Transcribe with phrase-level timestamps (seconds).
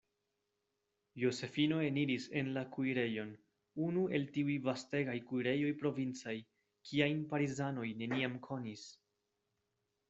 [1.23, 3.29] Josefino eniris en la kuirejon,
[3.89, 6.37] unu el tiuj vastegaj kuirejoj provincaj,
[6.91, 8.93] kiajn Parizanoj neniam konis.